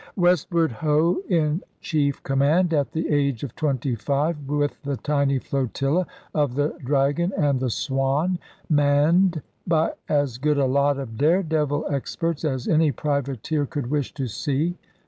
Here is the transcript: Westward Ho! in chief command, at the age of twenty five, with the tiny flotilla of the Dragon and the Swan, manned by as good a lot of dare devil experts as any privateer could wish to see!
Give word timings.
Westward 0.15 0.71
Ho! 0.71 1.17
in 1.29 1.61
chief 1.79 2.23
command, 2.23 2.73
at 2.73 2.91
the 2.91 3.07
age 3.07 3.43
of 3.43 3.55
twenty 3.55 3.93
five, 3.93 4.35
with 4.47 4.81
the 4.81 4.97
tiny 4.97 5.37
flotilla 5.37 6.07
of 6.33 6.55
the 6.55 6.75
Dragon 6.83 7.31
and 7.37 7.59
the 7.59 7.69
Swan, 7.69 8.39
manned 8.67 9.43
by 9.67 9.91
as 10.09 10.39
good 10.39 10.57
a 10.57 10.65
lot 10.65 10.97
of 10.97 11.17
dare 11.19 11.43
devil 11.43 11.85
experts 11.87 12.43
as 12.43 12.67
any 12.67 12.91
privateer 12.91 13.67
could 13.67 13.91
wish 13.91 14.11
to 14.15 14.25
see! 14.25 14.75